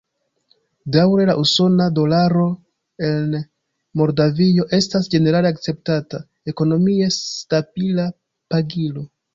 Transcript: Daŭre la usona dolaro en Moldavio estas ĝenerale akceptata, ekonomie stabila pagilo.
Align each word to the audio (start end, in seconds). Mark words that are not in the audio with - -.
Daŭre 0.93 1.25
la 1.29 1.35
usona 1.41 1.85
dolaro 1.97 2.47
en 3.09 3.37
Moldavio 4.03 4.67
estas 4.81 5.13
ĝenerale 5.17 5.55
akceptata, 5.57 6.25
ekonomie 6.55 7.15
stabila 7.23 8.13
pagilo. 8.55 9.11